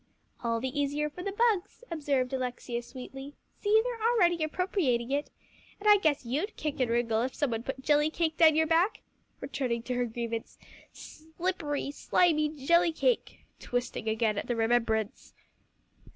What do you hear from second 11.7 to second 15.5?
slimy jelly cake," twisting again at the remembrance.